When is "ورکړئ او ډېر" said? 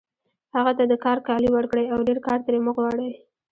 1.53-2.19